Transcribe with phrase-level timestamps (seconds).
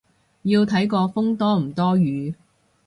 [0.41, 2.33] 要睇個風多唔多雨